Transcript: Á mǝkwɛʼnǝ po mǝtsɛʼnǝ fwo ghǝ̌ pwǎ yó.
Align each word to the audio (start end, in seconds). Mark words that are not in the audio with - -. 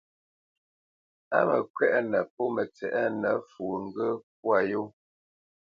Á 1.37 1.39
mǝkwɛʼnǝ 1.49 2.19
po 2.33 2.43
mǝtsɛʼnǝ 2.55 3.31
fwo 3.49 3.69
ghǝ̌ 3.93 4.11
pwǎ 4.41 4.57
yó. 4.71 4.81